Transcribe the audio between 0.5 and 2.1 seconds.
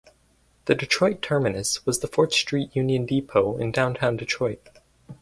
The Detroit terminus was the